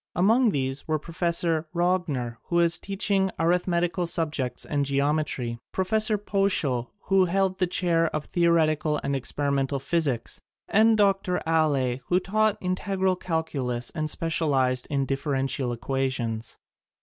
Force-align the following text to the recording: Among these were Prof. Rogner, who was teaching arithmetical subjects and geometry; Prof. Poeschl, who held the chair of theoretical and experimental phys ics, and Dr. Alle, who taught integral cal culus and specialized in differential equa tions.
Among 0.15 0.49
these 0.49 0.87
were 0.87 0.97
Prof. 0.97 1.21
Rogner, 1.75 2.37
who 2.45 2.55
was 2.55 2.79
teaching 2.79 3.29
arithmetical 3.39 4.07
subjects 4.07 4.65
and 4.65 4.83
geometry; 4.83 5.59
Prof. 5.71 5.91
Poeschl, 6.25 6.87
who 7.01 7.25
held 7.25 7.59
the 7.59 7.67
chair 7.67 8.07
of 8.07 8.25
theoretical 8.25 8.99
and 9.03 9.15
experimental 9.15 9.77
phys 9.77 10.11
ics, 10.11 10.39
and 10.67 10.97
Dr. 10.97 11.39
Alle, 11.45 11.97
who 12.07 12.19
taught 12.19 12.57
integral 12.61 13.15
cal 13.15 13.43
culus 13.43 13.91
and 13.93 14.09
specialized 14.09 14.87
in 14.89 15.05
differential 15.05 15.69
equa 15.77 16.11
tions. 16.11 16.57